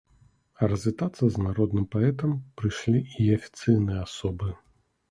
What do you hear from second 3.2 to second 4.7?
і афіцыйныя асобы.